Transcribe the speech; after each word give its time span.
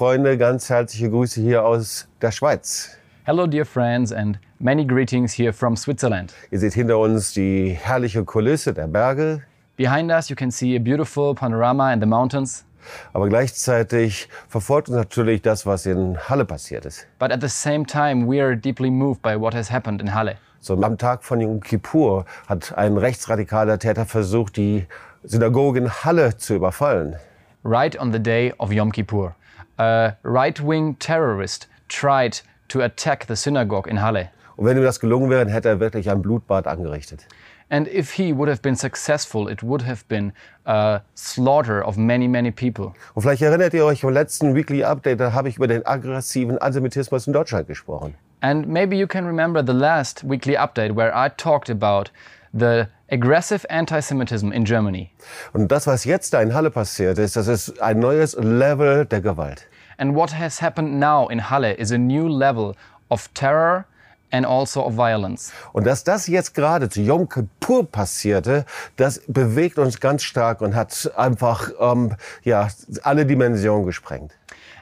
Freunde, 0.00 0.38
ganz 0.38 0.70
herzliche 0.70 1.10
Grüße 1.10 1.42
hier 1.42 1.62
aus 1.62 2.08
der 2.22 2.30
Schweiz. 2.30 2.96
Hello, 3.24 3.46
dear 3.46 3.66
friends, 3.66 4.14
and 4.14 4.38
many 4.58 4.82
greetings 4.82 5.34
here 5.38 5.52
from 5.52 5.76
Switzerland. 5.76 6.32
Ihr 6.50 6.58
seht 6.58 6.72
hinter 6.72 6.96
uns 6.96 7.34
die 7.34 7.76
herrliche 7.78 8.24
Kulisse 8.24 8.72
der 8.72 8.86
Berge, 8.86 9.42
Behind 9.76 10.10
us, 10.10 10.30
you 10.30 10.36
can 10.36 10.50
see 10.50 10.74
a 10.74 10.78
beautiful 10.78 11.34
panorama 11.34 11.92
and 11.92 12.02
the 12.02 12.08
mountains. 12.08 12.64
aber 13.12 13.28
gleichzeitig 13.28 14.30
verfolgt 14.48 14.88
uns 14.88 14.96
natürlich 14.96 15.42
das, 15.42 15.66
was 15.66 15.84
in 15.84 16.16
Halle 16.30 16.46
passiert 16.46 16.86
ist. 16.86 17.06
But 17.18 17.30
at 17.30 17.42
the 17.42 17.50
same 17.50 17.84
time, 17.84 18.26
we 18.26 18.42
are 18.42 18.56
deeply 18.56 18.88
moved 18.88 19.20
by 19.20 19.38
what 19.38 19.52
has 19.52 19.70
happened 19.70 20.00
in 20.00 20.14
Halle. 20.14 20.36
So, 20.60 20.82
am 20.82 20.96
Tag 20.96 21.22
von 21.22 21.42
Yom 21.42 21.60
Kippur 21.60 22.24
hat 22.48 22.72
ein 22.78 22.96
rechtsradikaler 22.96 23.78
Täter 23.78 24.06
versucht, 24.06 24.56
die 24.56 24.86
Synagoge 25.24 25.78
in 25.80 25.90
Halle 25.90 26.38
zu 26.38 26.54
überfallen. 26.54 27.16
Right 27.62 28.00
on 28.00 28.10
the 28.10 28.18
day 28.18 28.54
of 28.56 28.72
Yom 28.72 28.90
Kippur, 28.90 29.34
a 29.80 30.16
right 30.22 30.60
wing 30.60 30.98
terrorist 30.98 31.68
tried 31.88 32.42
to 32.68 32.82
attack 32.82 33.26
the 33.26 33.34
synagogue 33.34 33.88
in 33.88 34.02
Halle. 34.02 34.28
Und 34.56 34.66
wenn 34.66 34.76
ihm 34.76 34.84
das 34.84 35.00
gelungen 35.00 35.30
wäre, 35.30 35.48
hätte 35.50 35.70
er 35.70 35.80
wirklich 35.80 36.10
ein 36.10 36.20
Blutbad 36.20 36.66
angerichtet. 36.66 37.26
And 37.70 37.88
if 37.88 38.12
he 38.12 38.32
would 38.36 38.48
have 38.48 38.60
been 38.62 38.74
successful, 38.74 39.48
it 39.48 39.62
would 39.62 39.86
have 39.86 40.04
been 40.08 40.32
a 40.66 41.00
slaughter 41.14 41.86
of 41.86 41.96
many, 41.96 42.28
many 42.28 42.50
people. 42.50 42.92
Und 43.14 43.22
vielleicht 43.22 43.42
erinnert 43.42 43.72
ihr 43.72 43.84
euch 43.84 44.02
im 44.02 44.10
letzten 44.10 44.54
Weekly 44.54 44.84
Update, 44.84 45.20
da 45.20 45.32
habe 45.32 45.48
ich 45.48 45.56
über 45.56 45.68
den 45.68 45.86
aggressiven 45.86 46.58
Antisemitismus 46.58 47.26
in 47.26 47.32
Deutschland 47.32 47.68
gesprochen. 47.68 48.14
And 48.42 48.68
maybe 48.68 48.96
you 48.96 49.06
can 49.06 49.24
remember 49.24 49.62
the 49.64 49.72
last 49.72 50.28
weekly 50.28 50.56
update 50.56 50.96
where 50.96 51.12
I 51.14 51.30
talked 51.30 51.70
about 51.70 52.10
the 52.52 52.86
aggressive 53.10 53.64
anti 53.70 54.00
Semitism 54.00 54.50
in 54.52 54.64
Germany. 54.64 55.10
Und 55.52 55.68
das, 55.68 55.86
was 55.86 56.04
jetzt 56.04 56.34
da 56.34 56.42
in 56.42 56.52
Halle 56.52 56.70
passiert 56.70 57.18
ist, 57.18 57.36
das 57.36 57.46
ist 57.46 57.80
ein 57.80 57.98
neues 57.98 58.36
Level 58.36 59.06
der 59.06 59.20
Gewalt. 59.20 59.69
And 60.00 60.16
what 60.16 60.32
has 60.32 60.62
happened 60.62 60.98
now 60.98 61.28
in 61.28 61.38
Halle 61.38 61.74
is 61.78 61.90
a 61.90 61.98
new 61.98 62.26
level 62.26 62.74
of 63.10 63.28
terror 63.34 63.84
and 64.32 64.46
also 64.46 64.82
of 64.82 64.94
violence. 64.94 65.52
Und 65.74 65.84
dass 65.84 66.04
das 66.04 66.26
jetzt 66.26 66.54
gerade 66.54 66.88
zu 66.88 67.02
Yom 67.02 67.28
Kippur 67.28 67.84
passierte, 67.84 68.64
das 68.96 69.20
bewegt 69.28 69.78
uns 69.78 70.00
ganz 70.00 70.22
stark 70.22 70.62
und 70.62 70.74
hat 70.74 71.10
einfach 71.16 71.70
ähm, 71.78 72.14
ja, 72.44 72.68
alle 73.02 73.26
Dimensionen 73.26 73.84
gesprengt. 73.84 74.32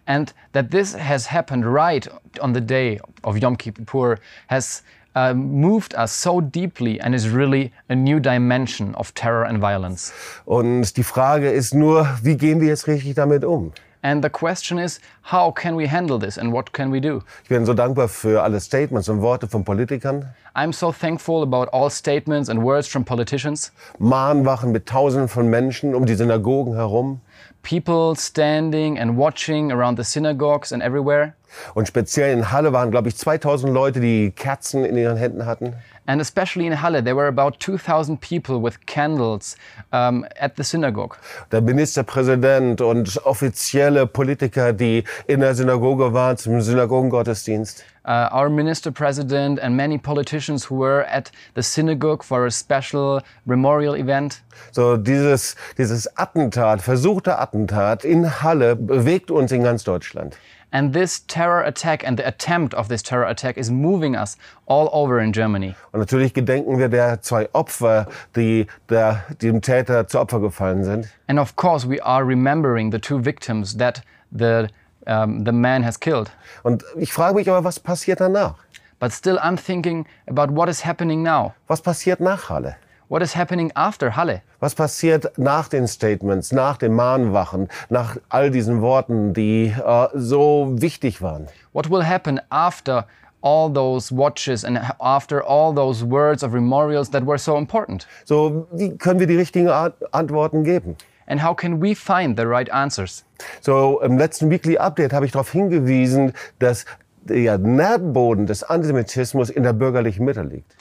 And 0.06 0.32
that 0.52 0.70
this 0.70 0.96
has 0.96 1.32
happened 1.32 1.64
right 1.66 2.08
on 2.40 2.54
the 2.54 2.60
day 2.60 3.00
of 3.24 3.36
Yom 3.38 3.58
Kippur 3.58 4.18
has 4.48 4.84
uh, 5.16 5.34
moved 5.34 5.94
us 5.94 6.12
so 6.12 6.40
deeply 6.40 7.00
and 7.00 7.12
is 7.12 7.28
really 7.28 7.72
a 7.88 7.96
new 7.96 8.20
dimension 8.20 8.94
of 8.94 9.12
terror 9.14 9.44
and 9.44 9.60
violence. 9.60 10.12
Und 10.44 10.96
die 10.96 11.02
Frage 11.02 11.50
ist 11.50 11.74
nur, 11.74 12.06
wie 12.22 12.36
gehen 12.36 12.60
wir 12.60 12.68
jetzt 12.68 12.86
richtig 12.86 13.14
damit 13.16 13.44
um? 13.44 13.72
And 14.02 14.22
the 14.22 14.30
question 14.30 14.78
is, 14.78 15.00
how 15.32 15.50
can 15.50 15.76
we 15.76 15.86
handle 15.88 16.18
this 16.18 16.38
and 16.38 16.52
what 16.52 16.72
can 16.72 16.92
we 16.92 17.00
do? 17.00 17.22
Ich 17.42 17.48
bin 17.48 17.66
so 17.66 17.74
dankbar 17.74 18.08
für 18.08 18.42
alle 18.42 18.60
Statements 18.60 19.08
und 19.08 19.20
Worte 19.22 19.48
von 19.48 19.64
Politikern, 19.64 20.26
I'm 20.54 20.72
so 20.72 20.92
thankful 20.92 21.42
about 21.42 21.68
all 21.72 21.90
statements 21.90 22.48
and 22.48 22.62
words 22.62 22.88
from 22.88 23.04
politicians, 23.04 23.72
Mahnwachen 23.98 24.72
mit 24.72 24.86
Tausenden 24.86 25.28
von 25.28 25.48
Menschen 25.48 25.94
um 25.94 26.06
die 26.06 26.14
Synagogen 26.14 26.74
herum. 26.74 27.20
people 27.62 28.14
standing 28.14 28.98
and 28.98 29.16
watching 29.16 29.70
around 29.72 29.96
the 29.96 30.04
synagogues 30.04 30.72
and 30.72 30.82
everywhere. 30.82 31.34
Und 31.74 31.88
speziell 31.88 32.32
in 32.32 32.50
Halle 32.50 32.72
waren, 32.72 32.90
glaube 32.90 33.08
ich, 33.08 33.16
2000 33.16 33.72
Leute, 33.72 34.00
die 34.00 34.30
Kerzen 34.30 34.84
in 34.84 34.96
ihren 34.96 35.16
Händen 35.16 35.46
hatten. 35.46 35.74
And 36.08 36.22
especially 36.22 36.66
in 36.66 36.72
Halle, 36.72 37.02
there 37.02 37.14
were 37.14 37.26
about 37.26 37.60
2,000 37.60 38.18
people 38.22 38.62
with 38.62 38.86
candles 38.86 39.56
um, 39.92 40.24
at 40.40 40.56
the 40.56 40.64
synagogue. 40.64 41.18
Der 41.52 41.60
Ministerpräsident 41.60 42.80
und 42.80 43.18
offizielle 43.26 44.06
Politiker, 44.06 44.72
die 44.72 45.04
in 45.26 45.40
der 45.40 45.54
Synagoge 45.54 46.14
waren 46.14 46.38
zum 46.38 46.62
Synagogengottesdienst. 46.62 47.84
Uh, 48.06 48.26
our 48.32 48.48
minister 48.48 48.90
president 48.90 49.60
and 49.60 49.76
many 49.76 49.98
politicians 49.98 50.70
who 50.70 50.76
were 50.76 51.04
at 51.10 51.30
the 51.54 51.62
synagogue 51.62 52.24
for 52.24 52.46
a 52.46 52.50
special 52.50 53.20
memorial 53.44 53.94
event. 53.94 54.40
So 54.72 54.96
dieses, 54.96 55.56
dieses 55.76 56.08
Attentat, 56.16 56.80
versuchte 56.80 57.38
Attentat 57.38 58.06
in 58.06 58.42
Halle 58.42 58.76
bewegt 58.76 59.30
uns 59.30 59.52
in 59.52 59.62
ganz 59.62 59.84
Deutschland. 59.84 60.38
And 60.70 60.92
this 60.92 61.20
terror 61.26 61.62
attack 61.62 62.06
and 62.06 62.18
the 62.18 62.26
attempt 62.26 62.74
of 62.74 62.88
this 62.88 63.02
terror 63.02 63.24
attack 63.24 63.56
is 63.56 63.70
moving 63.70 64.14
us 64.14 64.36
all 64.66 64.90
over 64.92 65.18
in 65.18 65.32
Germany. 65.32 65.74
Und 65.92 66.00
natürlich 66.00 66.34
gedenken 66.34 66.78
wir 66.78 66.88
der 66.88 67.22
zwei 67.22 67.48
Opfer, 67.54 68.06
die 68.36 68.66
der, 68.90 69.24
dem 69.40 69.62
Täter 69.62 70.06
zu 70.08 70.20
Opfer 70.20 70.40
gefallen 70.40 70.84
sind. 70.84 71.08
And 71.26 71.38
of 71.38 71.56
course, 71.56 71.88
we 71.88 72.00
are 72.04 72.24
remembering 72.24 72.90
the 72.90 72.98
two 72.98 73.18
victims 73.18 73.76
that 73.78 74.02
the, 74.30 74.68
um, 75.06 75.44
the 75.44 75.52
man 75.52 75.82
has 75.82 75.98
killed. 75.98 76.30
Und 76.62 76.84
ich 76.96 77.12
frage 77.12 77.34
mich 77.34 77.48
aber, 77.48 77.64
was 77.64 77.80
passiert 77.80 78.20
danach? 78.20 78.56
But 79.00 79.12
still, 79.12 79.38
I'm 79.38 79.56
thinking 79.56 80.06
about 80.26 80.50
what 80.50 80.68
is 80.68 80.84
happening 80.84 81.22
now. 81.22 81.54
Was 81.66 81.80
passiert 81.80 82.20
nach 82.20 82.50
Halle? 82.50 82.76
What 83.10 83.22
is 83.22 83.34
happening 83.34 83.72
after 83.74 84.16
Halle? 84.16 84.42
Was 84.60 84.74
passiert 84.74 85.32
nach 85.38 85.68
den 85.68 85.86
Statements, 85.86 86.52
nach 86.52 86.76
den 86.76 86.92
Mahnwachen, 86.92 87.68
nach 87.88 88.18
all 88.28 88.50
diesen 88.50 88.82
Worten, 88.82 89.32
die 89.32 89.72
äh, 89.82 90.08
so 90.12 90.74
wichtig 90.76 91.22
waren? 91.22 91.46
What 91.72 91.90
will 91.90 92.04
happen 92.04 92.38
after 92.50 93.06
all 93.40 93.72
those 93.72 94.14
watches 94.14 94.62
and 94.62 94.78
after 95.00 95.42
all 95.42 95.74
those 95.74 96.04
words 96.04 96.44
of 96.44 96.52
memorials 96.52 97.08
that 97.10 97.26
were 97.26 97.38
so 97.38 97.56
important? 97.56 98.06
So, 98.26 98.66
wie 98.72 98.94
können 98.98 99.20
wir 99.20 99.26
die 99.26 99.36
richtigen 99.36 99.70
Antworten 99.70 100.62
geben? 100.62 100.94
And 101.26 101.42
how 101.42 101.54
can 101.56 101.80
we 101.80 101.94
find 101.94 102.38
the 102.38 102.46
right 102.46 102.70
answers? 102.70 103.24
So, 103.62 104.02
im 104.02 104.18
letzten 104.18 104.50
Weekly 104.50 104.76
Update 104.76 105.14
habe 105.14 105.24
ich 105.24 105.32
darauf 105.32 105.50
hingewiesen, 105.50 106.34
dass 106.58 106.84
der 107.22 107.56
Nährboden 107.56 108.44
des 108.44 108.64
Antisemitismus 108.64 109.48
in 109.48 109.62
der 109.62 109.72
bürgerlichen 109.72 110.26
Mitte 110.26 110.42
liegt. 110.42 110.74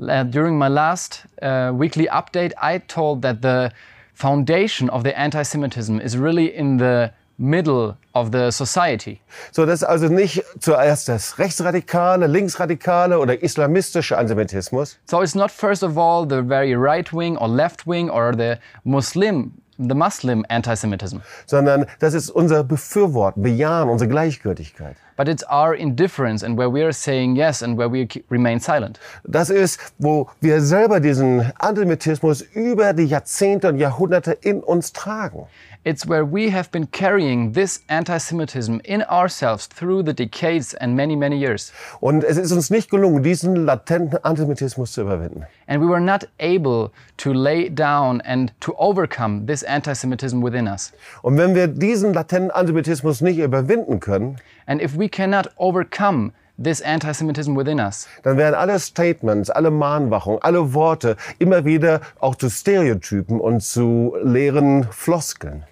Uh, 0.00 0.24
during 0.24 0.58
my 0.58 0.68
last 0.68 1.24
uh, 1.40 1.72
weekly 1.72 2.06
update, 2.08 2.52
I 2.60 2.78
told 2.78 3.22
that 3.22 3.42
the 3.42 3.70
foundation 4.12 4.90
of 4.90 5.04
the 5.04 5.16
anti 5.18 5.42
Semitism 5.42 6.00
is 6.00 6.16
really 6.16 6.54
in 6.54 6.78
the 6.78 7.12
middle 7.38 7.96
of 8.14 8.30
the 8.30 8.50
society. 8.50 9.20
So, 9.52 9.66
das 9.66 9.82
ist 9.82 9.88
also 9.88 10.08
nicht 10.08 10.42
zuerst 10.60 11.08
das 11.08 11.38
rechtsradikale, 11.38 12.26
linksradikale 12.26 13.18
oder 13.18 13.42
islamistische 13.42 14.16
Antisemitismus, 14.16 14.98
So 15.06 15.20
it's 15.20 15.34
not, 15.34 15.50
first 15.50 15.82
of 15.82 15.96
all, 15.96 16.26
the 16.26 16.42
very 16.42 16.74
right 16.74 17.12
wing 17.12 17.36
or 17.36 17.48
left 17.48 17.86
wing 17.86 18.10
or 18.10 18.32
the 18.34 18.58
Muslim. 18.84 19.52
The 19.76 19.94
Muslim 19.96 20.44
anti 20.48 20.76
Semitism, 20.76 21.20
sondern 21.46 21.86
das 21.98 22.14
ist 22.14 22.30
unser 22.30 22.62
Befürworten, 22.62 23.42
Bejahen, 23.42 23.88
unsere 23.88 24.08
Gleichgültigkeit. 24.08 24.94
But 25.16 25.28
it's 25.28 25.44
our 25.50 25.74
indifference 25.74 26.44
and 26.44 26.58
where 26.58 26.70
we 26.70 26.82
are 26.82 26.92
saying 26.92 27.36
yes 27.36 27.62
and 27.62 27.76
where 27.76 27.88
we 27.88 28.08
remain 28.30 28.60
silent. 28.60 28.98
Das 29.24 29.50
ist, 29.50 29.78
wo 29.98 30.28
wir 30.40 30.60
selber 30.60 31.00
diesen 31.00 31.52
Antisemitismus 31.58 32.42
über 32.54 32.92
die 32.92 33.06
Jahrzehnte 33.06 33.68
und 33.68 33.78
Jahrhunderte 33.78 34.32
in 34.32 34.62
uns 34.62 34.92
tragen. 34.92 35.46
It's 35.86 36.08
where 36.08 36.24
we 36.24 36.48
have 36.48 36.70
been 36.70 36.86
carrying 36.86 37.52
this 37.52 37.82
anti 37.90 38.16
Semitism 38.16 38.80
in 38.86 39.02
ourselves 39.02 39.66
through 39.66 40.04
the 40.04 40.14
decades 40.14 40.72
and 40.72 40.96
many, 40.96 41.14
many 41.14 41.36
years. 41.36 41.72
Und 42.00 42.24
es 42.24 42.38
ist 42.38 42.52
uns 42.52 42.70
nicht 42.70 42.90
gelungen, 42.90 43.22
diesen 43.22 43.66
latenten 43.66 44.18
Antisemitismus 44.24 44.92
zu 44.92 45.02
überwinden. 45.02 45.44
And 45.66 45.82
we 45.82 45.86
were 45.86 46.00
not 46.00 46.26
able 46.40 46.90
to 47.18 47.34
lay 47.34 47.68
down 47.68 48.22
and 48.22 48.50
to 48.60 48.74
overcome 48.78 49.44
this 49.44 49.62
anti 49.62 49.94
Semitism 49.94 50.42
within 50.42 50.68
us. 50.68 50.90
Und 51.20 51.36
wenn 51.36 51.54
wir 51.54 51.68
diesen 51.68 52.14
latenten 52.14 52.50
Antisemitismus 52.50 53.20
nicht 53.20 53.38
überwinden 53.38 54.00
können, 54.00 54.38
And 54.66 54.80
if 54.80 54.96
we 54.96 55.08
cannot 55.08 55.48
overcome 55.56 56.32
this 56.56 56.80
anti 56.80 57.12
Semitism 57.12 57.56
within 57.56 57.80
us, 57.80 58.06
dann 58.22 58.36
werden 58.36 58.54
alle 58.54 58.78
Statements, 58.78 59.50
alle 59.50 59.70
Mahnwachungen, 59.70 60.40
alle 60.42 60.74
Worte 60.74 61.16
immer 61.38 61.64
wieder 61.64 62.00
auch 62.20 62.36
zu 62.36 62.48
Stereotypen 62.48 63.40
und 63.40 63.62
zu 63.62 64.16
leeren 64.22 64.84
Floskeln. 64.90 65.64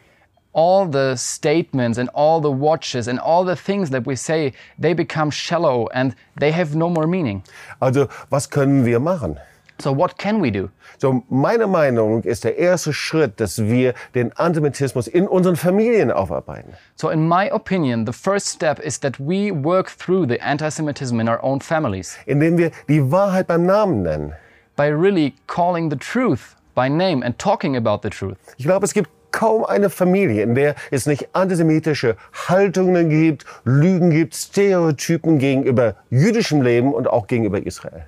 all 0.55 0.87
the 0.87 1.17
statements 1.17 1.99
and 1.99 2.11
all 2.15 2.41
the 2.41 2.50
watches 2.50 3.09
and 3.09 3.19
all 3.19 3.44
the 3.44 3.56
things 3.56 3.91
that 3.91 4.06
we 4.06 4.15
say, 4.15 4.53
they 4.79 4.93
become 4.93 5.31
shallow 5.31 5.89
and 5.94 6.15
they 6.37 6.50
have 6.53 6.75
no 6.75 6.91
more 6.91 7.06
meaning. 7.06 7.43
Also 7.81 8.09
was 8.31 8.47
können 8.50 8.85
wir 8.85 9.00
machen? 9.00 9.39
So, 9.82 9.93
what 9.93 10.17
can 10.17 10.40
we 10.40 10.50
do? 10.52 10.69
So, 10.99 11.25
meine 11.29 11.67
Meinung 11.67 12.23
ist 12.23 12.44
der 12.44 12.56
erste 12.56 12.93
Schritt, 12.93 13.40
dass 13.40 13.58
wir 13.58 13.94
den 14.14 14.32
Antisemitismus 14.37 15.08
in 15.08 15.26
unseren 15.26 15.56
Familien 15.56 16.12
aufarbeiten. 16.12 16.75
So, 16.94 17.11
in 17.11 17.26
my 17.29 17.50
opinion, 17.50 18.06
the 18.06 18.12
first 18.12 18.46
step 18.46 18.79
is 18.79 19.00
that 19.00 19.19
we 19.19 19.50
work 19.50 19.90
through 19.90 20.26
the 20.29 20.40
anti 20.40 20.69
Semitism 20.70 21.19
in 21.19 21.29
our 21.29 21.43
own 21.43 21.61
families 21.61 22.17
Indem 22.26 22.58
wir 22.58 22.70
die 22.88 23.11
Wahrheit 23.11 23.49
beim 23.49 23.67
Namen 23.67 24.02
nennen. 24.02 24.32
by 24.76 24.87
really 24.87 25.34
calling 25.49 25.90
the 25.90 25.96
truth 25.96 26.55
by 26.75 26.88
name 26.88 27.23
and 27.25 27.37
talking 27.38 27.76
about 27.76 28.02
the 28.02 28.11
truth. 28.11 28.38
Ich 28.58 28.64
glaube, 28.64 28.84
es 28.87 28.94
gibt 28.94 29.11
kaum 29.32 29.64
eine 29.64 29.90
Familie, 29.90 30.43
in 30.43 30.55
der 30.55 30.76
es 30.90 31.06
nicht 31.06 31.34
antisemitische 31.34 32.17
Haltungen 32.49 33.08
gibt, 33.08 33.44
Lügen 33.64 34.11
gibt, 34.11 34.34
Stereotypen 34.34 35.38
gegenüber 35.38 35.96
jüdischem 36.11 36.62
Leben 36.62 36.94
und 36.94 37.08
auch 37.08 37.26
gegenüber 37.26 37.67
Israel. 37.67 38.06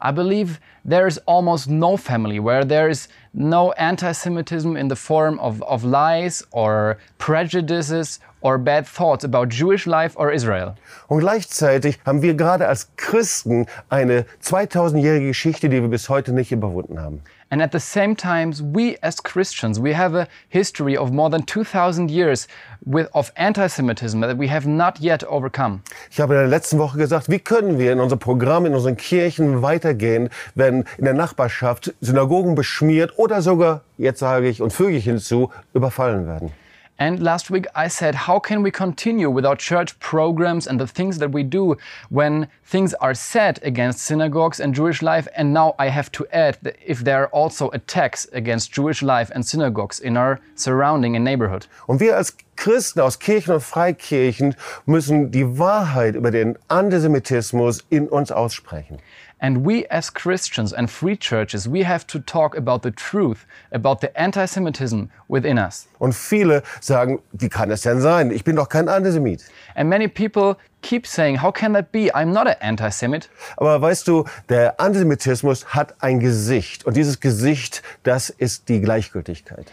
I 0.00 0.10
believe 0.10 0.60
there 0.84 1.06
is 1.06 1.18
almost 1.26 1.68
no 1.68 1.96
family 1.96 2.38
where 2.38 2.64
there 2.64 2.88
is 2.88 3.08
no 3.36 3.72
anti 3.72 4.12
Semitism 4.12 4.76
in 4.76 4.88
the 4.88 4.96
form 4.96 5.38
of, 5.38 5.62
of 5.62 5.84
lies 5.84 6.42
or 6.50 6.98
prejudices 7.18 8.18
or 8.40 8.58
bad 8.58 8.86
thoughts 8.86 9.24
about 9.24 9.48
Jewish 9.48 9.86
life 9.86 10.16
or 10.16 10.32
Israel. 10.32 10.74
Und 11.08 11.20
gleichzeitig 11.20 11.98
haben 12.04 12.22
wir 12.22 12.34
gerade 12.34 12.66
als 12.66 12.88
Christen 12.96 13.66
eine 13.88 14.24
2000-jährige 14.42 15.28
Geschichte, 15.28 15.68
die 15.68 15.82
wir 15.82 15.88
bis 15.88 16.08
heute 16.08 16.32
nicht 16.32 16.52
überwunden 16.52 17.00
haben. 17.00 17.22
And 17.48 17.62
at 17.62 17.70
the 17.70 17.78
same 17.78 18.16
time, 18.16 18.52
we 18.60 18.96
as 19.02 19.20
Christians, 19.20 19.78
we 19.78 19.92
have 19.92 20.16
a 20.16 20.26
history 20.48 20.96
of 20.96 21.12
more 21.12 21.30
than 21.30 21.44
2000 21.44 22.10
years 22.10 22.48
with, 22.84 23.08
of 23.14 23.30
anti-Semitism 23.36 24.20
that 24.20 24.36
we 24.36 24.48
have 24.48 24.66
not 24.66 25.00
yet 25.00 25.22
overcome. 25.22 25.82
Ich 26.10 26.20
habe 26.20 26.34
in 26.34 26.40
der 26.40 26.48
letzten 26.48 26.78
Woche 26.78 26.98
gesagt, 26.98 27.30
wie 27.30 27.38
können 27.38 27.78
wir 27.78 27.92
in 27.92 28.00
unserem 28.00 28.18
Programm, 28.18 28.66
in 28.66 28.74
unseren 28.74 28.96
Kirchen 28.96 29.62
weitergehen, 29.62 30.28
wenn 30.56 30.84
in 30.98 31.04
der 31.04 31.14
Nachbarschaft 31.14 31.94
Synagogen 32.00 32.56
beschmiert 32.56 33.16
oder 33.26 33.42
sogar, 33.42 33.80
jetzt 33.98 34.20
sage 34.20 34.48
ich 34.48 34.62
und 34.62 34.72
füge 34.72 34.96
ich 34.96 35.04
hinzu, 35.04 35.50
überfallen 35.74 36.26
werden. 36.26 36.52
And 36.98 37.20
last 37.20 37.50
week 37.50 37.66
I 37.74 37.88
said, 37.88 38.26
how 38.26 38.40
can 38.40 38.64
we 38.64 38.70
continue 38.70 39.28
with 39.28 39.44
our 39.44 39.56
church 39.56 39.98
programs 39.98 40.66
and 40.66 40.80
the 40.80 40.86
things 40.86 41.18
that 41.18 41.34
we 41.34 41.42
do 41.42 41.76
when 42.08 42.46
things 42.64 42.94
are 42.94 43.14
said 43.14 43.60
against 43.62 43.98
synagogues 44.06 44.60
and 44.60 44.74
Jewish 44.74 45.02
life? 45.02 45.28
And 45.36 45.52
now 45.52 45.74
I 45.78 45.90
have 45.90 46.10
to 46.12 46.26
add 46.32 46.56
that 46.62 46.76
if 46.86 47.04
there 47.04 47.24
are 47.24 47.28
also 47.32 47.68
attacks 47.72 48.26
against 48.32 48.72
Jewish 48.72 49.02
life 49.02 49.30
and 49.34 49.44
synagogues 49.44 50.00
in 50.00 50.16
our 50.16 50.40
surrounding 50.54 51.16
and 51.16 51.24
neighborhood. 51.24 51.66
Und 51.86 52.00
wir 52.00 52.16
als 52.16 52.34
Christen 52.56 53.00
aus 53.00 53.18
Kirchen 53.18 53.54
und 53.54 53.60
Freikirchen 53.60 54.56
müssen 54.86 55.30
die 55.30 55.58
Wahrheit 55.58 56.14
über 56.14 56.30
den 56.30 56.58
Antisemitismus 56.68 57.84
in 57.90 58.08
uns 58.08 58.32
aussprechen. 58.32 58.98
And 59.38 59.66
we 59.66 59.84
as 59.90 60.12
Christians 60.12 60.72
and 60.72 60.90
free 60.90 61.14
churches, 61.14 61.70
we 61.70 61.86
have 61.86 62.06
to 62.06 62.18
talk 62.18 62.56
about 62.56 62.80
the 62.82 62.90
truth, 62.90 63.46
about 63.70 63.98
the 64.00 64.08
anti-Semitism 64.16 65.10
within 65.28 65.58
us. 65.58 65.88
Und 65.98 66.14
viele 66.14 66.62
sagen, 66.80 67.20
wie 67.32 67.50
kann 67.50 67.70
es 67.70 67.82
denn 67.82 68.00
sein? 68.00 68.30
Ich 68.30 68.44
bin 68.44 68.56
doch 68.56 68.70
kein 68.70 68.88
Antisemit. 68.88 69.44
And 69.74 69.90
many 69.90 70.08
people 70.08 70.56
keep 70.80 71.06
saying, 71.06 71.42
how 71.42 71.52
can 71.52 71.74
that 71.74 71.92
be? 71.92 72.10
I'm 72.14 72.32
not 72.32 72.46
an 72.46 72.56
anti-Semit. 72.60 73.28
Aber 73.58 73.82
weißt 73.82 74.08
du, 74.08 74.24
der 74.48 74.80
Antisemitismus 74.80 75.66
hat 75.66 75.96
ein 76.00 76.18
Gesicht. 76.18 76.86
Und 76.86 76.96
dieses 76.96 77.20
Gesicht, 77.20 77.82
das 78.04 78.30
ist 78.30 78.70
die 78.70 78.80
Gleichgültigkeit. 78.80 79.66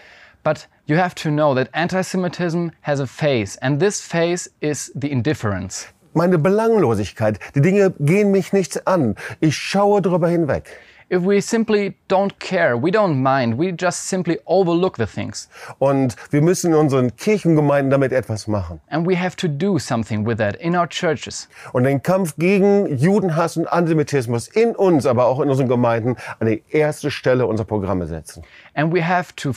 But 0.44 0.68
you 0.85 0.97
have 0.97 1.15
to 1.15 1.31
know 1.31 1.53
that 1.53 1.69
anti-Semitism 1.74 2.71
has 2.81 3.00
a 3.00 3.07
face, 3.07 3.56
and 3.62 3.80
this 3.80 4.01
face 4.01 4.50
is 4.59 4.91
the 4.95 5.12
indifference. 5.12 5.88
Meine 6.13 6.38
Belanglosigkeit, 6.38 7.39
die 7.56 7.62
Dinge 7.62 7.91
gehen 8.00 8.31
mich 8.31 8.53
nichts 8.53 8.77
an. 8.85 9.15
Ich 9.39 9.57
schaue 9.57 10.01
drüber 10.01 10.27
hinweg. 10.27 10.69
If 11.09 11.23
we 11.23 11.41
simply 11.41 11.95
don't 12.07 12.39
care, 12.39 12.75
we 12.75 12.91
don't 12.91 13.21
mind, 13.21 13.57
we 13.57 13.71
just 13.71 14.07
simply 14.07 14.39
overlook 14.45 14.97
the 14.97 15.05
things. 15.05 15.50
Und 15.79 16.15
wir 16.31 16.41
müssen 16.41 16.71
in 16.71 16.77
unseren 16.77 17.15
Kirchengemeinden 17.15 17.91
damit 17.91 18.11
etwas 18.11 18.47
machen. 18.47 18.79
And 18.89 19.07
we 19.07 19.19
have 19.19 19.35
to 19.38 19.47
do 19.47 19.79
something 19.79 20.25
with 20.25 20.38
that 20.38 20.55
in 20.55 20.75
our 20.75 20.88
churches. 20.88 21.47
Und 21.73 21.83
den 21.83 22.01
Kampf 22.01 22.35
gegen 22.38 22.97
Judenhass 22.97 23.57
und 23.57 23.67
Antisemitismus 23.67 24.47
in 24.47 24.75
uns, 24.75 25.05
aber 25.05 25.25
auch 25.25 25.39
in 25.39 25.50
unseren 25.50 25.67
Gemeinden 25.67 26.15
an 26.39 26.47
die 26.47 26.63
erste 26.69 27.11
Stelle 27.11 27.45
unserer 27.45 27.67
Programme 27.67 28.07
setzen. 28.07 28.44
And 28.75 28.94
we 28.94 29.01
have 29.05 29.35
to 29.35 29.53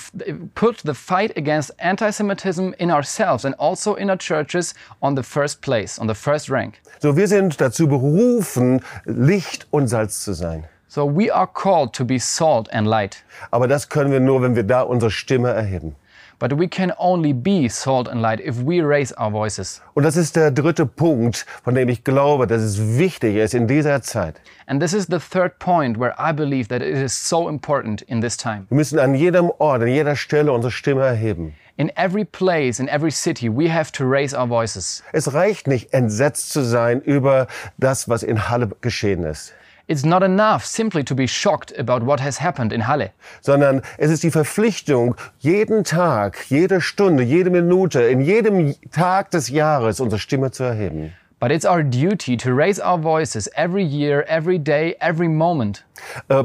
put 0.55 0.83
the 0.85 0.95
fight 0.95 1.37
against 1.37 1.73
anti 1.79 2.11
Semitism 2.11 2.73
in 2.79 2.91
ourselves 2.91 3.45
and 3.45 3.55
also 3.59 3.95
in 3.95 4.11
our 4.11 4.19
churches 4.19 4.75
on 5.01 5.17
the 5.17 5.23
first 5.23 5.61
place, 5.63 5.99
on 5.99 6.09
the 6.09 6.15
first 6.15 6.51
rank. 6.51 6.81
So, 7.01 7.17
wir 7.17 7.29
sind 7.29 7.61
dazu 7.61 7.89
berufen, 7.89 8.83
Licht 9.05 9.67
und 9.71 9.89
Salz 9.89 10.23
zu 10.23 10.33
sein. 10.33 10.65
So 10.97 11.05
we 11.05 11.31
are 11.31 11.47
called 11.47 11.93
to 11.93 12.07
be 12.07 12.19
salt 12.19 12.71
and 12.73 12.87
light. 12.87 13.23
Aber 13.51 13.69
das 13.69 13.91
können 13.91 14.11
wir 14.11 14.19
nur, 14.19 14.41
wenn 14.41 14.57
wir 14.57 14.63
da 14.63 14.81
unsere 14.81 15.11
Stimme 15.11 15.51
erheben. 15.51 15.95
But 16.39 16.59
we 16.59 16.69
can 16.69 16.91
only 16.97 17.35
be 17.35 17.69
salt 17.69 18.09
and 18.09 18.23
light 18.23 18.41
if 18.41 18.65
we 18.65 18.81
raise 18.81 19.13
our 19.19 19.31
voices. 19.31 19.83
Und 19.93 20.05
das 20.05 20.17
ist 20.17 20.37
der 20.37 20.51
dritte 20.51 20.87
Punkt, 20.87 21.45
von 21.65 21.75
dem 21.75 21.91
ich 21.91 22.03
glaube, 22.03 22.47
dass 22.47 22.63
es 22.63 22.99
wichtig 22.99 23.37
ist 23.37 23.53
in 23.53 23.67
dieser 23.69 24.01
Zeit. 24.01 24.41
And 24.67 24.81
this 24.81 24.95
is 24.95 25.07
the 25.11 25.19
third 25.19 25.59
point 25.59 26.01
where 26.01 26.15
I 26.19 26.33
believe 26.33 26.69
that 26.69 26.81
it 26.81 26.97
is 26.97 27.13
so 27.13 27.47
important 27.47 28.01
in 28.01 28.23
this 28.23 28.39
time. 28.39 28.65
Wir 28.71 28.77
müssen 28.77 28.99
an 28.99 29.15
jedem 29.15 29.51
Ort, 29.59 29.83
an 29.83 29.89
jeder 29.89 30.17
Stelle 30.17 30.51
unsere 30.51 30.71
Stimme 30.71 31.05
erheben. 31.05 31.53
In 31.77 31.91
every 31.99 32.25
place, 32.25 32.81
in 32.81 32.89
every 32.89 33.11
city, 33.11 33.51
we 33.51 33.71
have 33.71 33.93
to 33.93 34.05
raise 34.09 34.35
our 34.35 34.49
voices. 34.49 35.03
Es 35.13 35.35
reicht 35.35 35.67
nicht, 35.67 35.93
entsetzt 35.93 36.55
zu 36.55 36.63
sein 36.63 37.03
über 37.03 37.49
das, 37.77 38.09
was 38.09 38.23
in 38.23 38.49
Halle 38.49 38.71
geschehen 38.81 39.25
ist, 39.25 39.53
It's 39.89 40.05
not 40.05 40.23
enough 40.25 40.65
simply 40.65 41.05
to 41.05 41.15
be 41.15 41.29
shocked 41.29 41.73
about 41.79 42.05
what 42.05 42.21
has 42.21 42.41
happened 42.41 42.73
in 42.73 42.89
Halle. 42.89 43.11
sondern 43.41 43.83
es 43.99 44.11
ist 44.11 44.25
die 44.25 44.33
Verpflichtung, 44.33 45.15
jeden 45.39 45.85
Tag, 45.85 46.39
jede 46.49 46.81
Stunde, 46.81 47.23
jede 47.23 47.51
Minute, 47.51 48.01
in 48.03 48.21
jedem 48.21 48.75
Tag 48.91 49.31
des 49.31 49.49
Jahres 49.49 50.01
unsere 50.01 50.19
Stimme 50.19 50.51
zu 50.51 50.65
erheben. 50.65 51.13
But 51.39 51.53
it's 51.53 51.67
our 51.67 51.83
duty 51.83 52.37
to 52.39 52.51
raise 52.55 52.81
our 52.83 52.99
voices 52.99 53.47
every 53.55 53.85
year, 53.85 54.25
every 54.27 54.59
day, 54.59 54.97
every 55.01 55.29
moment. 55.29 55.85
Äh, 56.29 56.45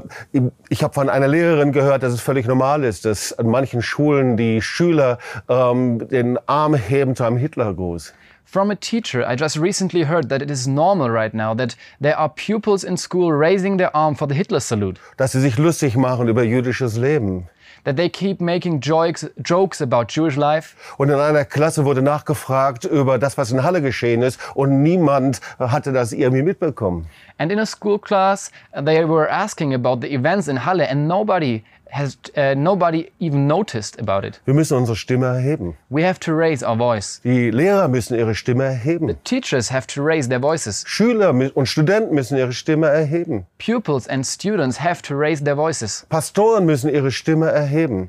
Ich 0.69 0.83
habe 0.83 0.93
von 0.93 1.09
einer 1.09 1.29
Lehrerin 1.29 1.71
gehört, 1.71 2.03
dass 2.03 2.11
es 2.13 2.19
völlig 2.21 2.45
normal 2.45 2.83
ist, 2.83 3.05
dass 3.05 3.31
an 3.39 3.47
manchen 3.47 3.81
Schulen 3.81 4.35
die 4.35 4.61
Schüler 4.61 5.17
ähm, 5.47 6.07
den 6.09 6.37
Arm 6.45 6.75
heben 6.75 7.15
zu 7.15 7.23
einem 7.23 7.37
Hitlergruß. 7.37 8.13
From 8.45 8.69
a 8.69 8.75
teacher, 8.75 9.25
I 9.25 9.35
just 9.35 9.55
recently 9.55 10.03
heard 10.03 10.29
that 10.29 10.41
it 10.41 10.51
is 10.51 10.67
normal 10.67 11.09
right 11.09 11.33
now 11.33 11.53
that 11.53 11.75
there 12.01 12.17
are 12.17 12.29
pupils 12.29 12.83
in 12.83 12.97
school 12.97 13.31
raising 13.31 13.77
their 13.77 13.95
arm 13.95 14.15
for 14.15 14.27
the 14.27 14.35
Hitler 14.35 14.59
salute, 14.59 14.99
Dass 15.17 15.31
sie 15.31 15.41
sich 15.41 15.57
lustig 15.57 15.95
machen 15.95 16.27
über 16.27 16.43
jüdisches 16.43 16.97
Leben. 16.97 17.47
That 17.83 17.95
they 17.95 18.09
keep 18.09 18.41
making 18.41 18.81
jokes, 18.81 19.29
jokes 19.43 19.81
about 19.81 20.05
Jewish 20.09 20.35
life. 20.35 20.75
Und 20.97 21.09
in 21.09 21.15
einer 21.15 21.45
Klasse 21.45 21.85
wurde 21.85 22.01
nachgefragt 22.01 22.85
über 22.85 23.17
das, 23.17 23.37
was 23.37 23.51
in 23.51 23.63
Halle 23.63 23.81
geschehen 23.81 24.21
ist, 24.21 24.39
und 24.55 24.81
niemand 24.81 25.41
hatte 25.59 25.91
das 25.91 26.11
irgendwie 26.11 26.43
mitbekommen. 26.43 27.07
And 27.37 27.51
in 27.51 27.59
a 27.59 27.65
school 27.65 27.97
class, 27.97 28.51
uh, 28.75 28.81
they 28.81 29.03
were 29.07 29.29
asking 29.29 29.73
about 29.73 30.01
the 30.01 30.13
events 30.13 30.47
in 30.47 30.65
Halle, 30.65 30.87
and 30.87 31.07
nobody 31.07 31.63
has, 31.91 32.17
uh, 32.37 32.53
nobody 32.55 33.09
even 33.19 33.47
noticed 33.47 33.99
about 33.99 34.25
it. 34.25 34.39
Wir 34.45 34.53
müssen 34.53 34.77
unsere 34.77 34.95
Stimme 34.95 35.25
erheben. 35.27 35.75
We 35.89 36.03
have 36.03 36.19
to 36.21 36.33
raise 36.33 36.63
our 36.65 36.77
voice. 36.77 37.19
Die 37.23 37.51
Lehrer 37.51 37.87
müssen 37.87 38.17
ihre 38.17 38.33
Stimme 38.33 38.63
erheben. 38.63 39.17
Teachers 39.23 39.71
have 39.71 39.87
to 39.87 40.01
raise 40.01 40.29
their 40.29 40.39
voices. 40.39 40.83
Schüler 40.87 41.33
und 41.53 41.65
Studenten 41.67 42.15
müssen 42.15 42.37
ihre 42.37 42.53
Stimme 42.53 42.87
erheben. 42.87 43.45
Pupils 43.59 44.07
and 44.07 44.25
students 44.25 44.79
have 44.79 45.01
to 45.01 45.15
raise 45.15 45.43
their 45.43 45.55
voices. 45.55 46.05
Pastoren 46.09 46.65
müssen 46.65 46.89
ihre 46.89 47.11
Stimme 47.11 47.47
erheben. 47.47 47.60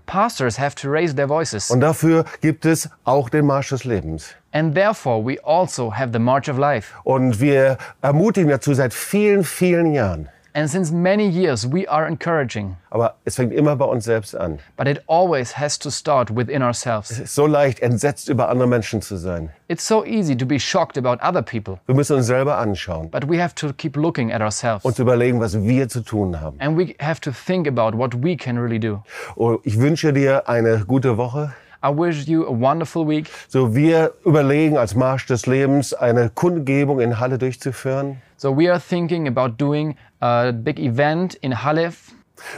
Pastors 0.06 0.58
have 0.58 0.75
to 0.76 0.90
raise 0.90 1.14
their 1.14 1.28
voices. 1.28 1.70
Und 1.70 1.81
dafür 1.81 2.25
gibt 2.40 2.64
es 2.64 2.88
auch 3.04 3.28
den 3.28 3.47
Marsch 3.47 3.71
des 3.71 3.85
Lebens. 3.85 4.35
And 4.52 4.75
therefore, 4.75 5.25
we 5.25 5.38
also 5.44 5.90
have 5.90 6.12
the 6.12 6.18
March 6.18 6.49
of 6.49 6.59
Life. 6.59 6.94
Und 7.04 7.40
wir 7.40 7.78
ermutigen 8.02 8.50
dazu 8.50 8.75
seit 8.75 8.92
vielen, 8.92 9.44
vielen 9.44 9.92
Jahren. 9.92 10.28
And 10.54 10.68
since 10.68 10.92
many 10.92 11.26
years, 11.28 11.66
we 11.71 11.88
are 11.88 12.06
encouraging. 12.06 12.76
Aber 12.90 13.14
es 13.25 13.37
fängt 13.37 13.54
immer 13.54 13.75
bei 13.76 13.87
uns 13.87 14.04
selbst 14.04 14.37
an. 14.37 14.59
But 14.76 14.87
it 14.87 15.02
always 15.06 15.56
has 15.59 15.78
to 15.78 15.90
start 15.90 16.37
within 16.37 16.62
ourselves. 16.62 17.11
Es 17.11 17.18
ist 17.21 17.35
so 17.35 17.47
leicht, 17.47 17.80
entsetzt 17.80 18.28
über 18.28 18.50
andere 18.50 18.68
Menschen 18.68 19.00
zu 19.00 19.16
sein. 19.16 19.49
It's 19.68 19.87
so 19.88 20.04
easy 20.04 20.37
to 20.37 20.44
be 20.44 20.61
shocked 20.61 20.99
about 20.99 21.25
other 21.26 21.40
people, 21.40 21.78
Wir 21.87 21.94
müssen 21.94 22.16
uns 22.16 22.26
selber 22.26 22.59
anschauen 22.59 23.11
but 23.11 23.26
we 23.30 23.42
have 23.42 23.54
to 23.54 23.73
keep 23.73 23.97
looking 23.97 24.30
at 24.30 24.42
ourselves. 24.42 24.85
und 24.85 24.94
zu 24.94 25.02
überlegen, 25.02 25.40
was 25.40 25.59
wir 25.62 25.88
zu 25.88 26.02
tun 26.02 26.38
haben. 26.40 26.61
And 26.61 26.76
we 26.76 26.94
have 27.00 27.21
to 27.23 27.30
think 27.30 27.66
about 27.66 27.97
what 27.97 28.23
we 28.23 28.37
can 28.37 28.59
really 28.59 28.78
do. 28.78 29.02
Und 29.37 29.61
ich 29.64 29.78
wünsche 29.80 30.12
dir 30.12 30.49
eine 30.49 30.85
gute 30.87 31.16
Woche. 31.16 31.54
I 31.84 31.88
wish 31.88 32.26
you 32.28 32.46
a 32.46 32.50
wonderful 32.50 33.06
week. 33.08 33.28
So, 33.48 33.74
wir 33.74 34.12
überlegen 34.24 34.78
als 34.78 34.94
Marsch 34.94 35.26
des 35.26 35.46
Lebens 35.46 35.92
eine 35.94 36.30
Kundgebung 36.30 37.00
in 37.00 37.18
Halle 37.18 37.38
durchzuführen. 37.38 38.22
So 38.36 38.56
we 38.56 38.70
are 38.70 38.80
thinking 38.80 39.26
about 39.28 39.56
doing 39.58 39.96
a 40.20 40.52
big 40.52 40.78
event 40.78 41.34
in 41.34 41.62
Halle 41.62 41.92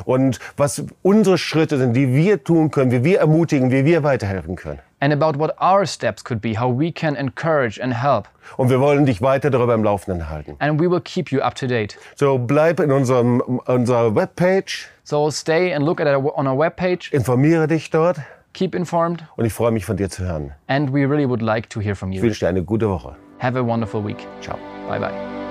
Und 0.04 0.38
was 0.56 0.82
unsere 1.02 1.36
Schritte 1.36 1.76
sind, 1.78 1.94
die 1.94 2.14
wir 2.14 2.42
tun 2.42 2.70
können, 2.70 2.90
wie 2.90 3.04
wir 3.04 3.18
ermutigen, 3.20 3.70
wie 3.70 3.84
wir 3.84 4.02
weiterhelfen 4.02 4.56
können. 4.56 4.80
and 5.00 5.12
about 5.12 5.38
what 5.38 5.54
our 5.60 5.84
steps 5.84 6.24
could 6.24 6.40
be, 6.40 6.54
how 6.54 6.66
we 6.66 6.90
can 6.90 7.14
encourage 7.14 7.78
and 7.78 7.92
help. 7.92 8.26
Und 8.56 8.70
wir 8.70 8.80
wollen 8.80 9.04
dich 9.04 9.20
weiter 9.20 9.50
darüber 9.50 9.74
im 9.74 9.84
Laufenden 9.84 10.30
halten. 10.30 10.56
And 10.60 10.80
we 10.80 10.90
will 10.90 11.00
keep 11.02 11.30
you 11.30 11.40
up 11.42 11.54
to 11.56 11.66
date. 11.66 11.98
So, 12.16 12.38
bleib 12.38 12.80
in 12.80 12.90
unserem, 12.90 13.40
unserer 13.40 14.14
Webpage, 14.14 14.88
So 15.06 15.30
stay 15.30 15.74
and 15.74 15.84
look 15.84 16.00
at 16.00 16.06
it 16.06 16.14
on 16.16 16.46
our 16.46 16.56
webpage, 16.58 17.12
informiere 17.12 17.66
dich 17.68 17.90
dort 17.90 18.16
keep 18.54 18.74
informed, 18.74 19.24
und 19.36 19.44
ich 19.44 19.52
freue 19.52 19.72
mich 19.72 19.84
von 19.84 19.96
dir 19.96 20.08
zu 20.08 20.24
hören. 20.24 20.52
and 20.68 20.90
we 20.92 21.00
really 21.06 21.28
would 21.28 21.42
like 21.42 21.68
to 21.70 21.80
hear 21.80 21.94
from 21.94 22.10
Ich 22.12 22.18
you. 22.18 22.22
wünsche 22.22 22.40
dir 22.40 22.48
eine 22.48 22.62
gute 22.64 22.88
Woche. 22.88 23.16
Have 23.40 23.58
a 23.58 23.62
wonderful 23.66 24.02
week. 24.06 24.26
Ciao. 24.40 24.56
Bye 24.88 24.98
bye. 25.00 25.43